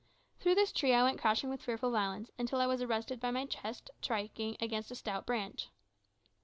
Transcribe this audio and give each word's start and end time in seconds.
Through 0.39 0.55
this 0.55 0.71
tree 0.73 0.95
I 0.95 1.03
went 1.03 1.21
crashing 1.21 1.51
with 1.51 1.61
fearful 1.61 1.91
violence, 1.91 2.31
until 2.39 2.59
I 2.59 2.65
was 2.65 2.81
arrested 2.81 3.19
by 3.19 3.29
my 3.29 3.45
chest 3.45 3.91
striking 4.01 4.57
against 4.59 4.89
a 4.89 4.95
stout 4.95 5.27
branch. 5.27 5.69